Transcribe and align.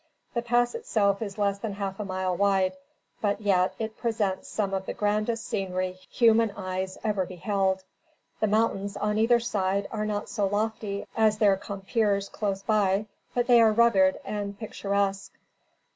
The 0.33 0.41
pass 0.41 0.73
itself 0.73 1.21
is 1.21 1.37
less 1.37 1.59
than 1.59 1.73
half 1.73 1.99
a 1.99 2.05
mile 2.05 2.35
wide, 2.35 2.73
but 3.21 3.39
yet, 3.39 3.75
it 3.77 3.99
presents 3.99 4.47
some 4.47 4.73
of 4.73 4.87
the 4.87 4.95
grandest 4.95 5.45
scenery 5.45 5.91
human 6.09 6.49
eyes 6.57 6.97
ever 7.03 7.23
beheld. 7.23 7.83
The 8.39 8.47
mountains, 8.47 8.97
on 8.97 9.19
either 9.19 9.39
side, 9.39 9.87
are 9.91 10.07
not 10.07 10.27
so 10.27 10.47
lofty 10.47 11.05
as 11.15 11.37
their 11.37 11.55
compeers 11.55 12.29
close 12.29 12.63
by, 12.63 13.05
but 13.35 13.45
they 13.45 13.61
are 13.61 13.71
rugged 13.71 14.19
and 14.25 14.57
picturesque. 14.57 15.33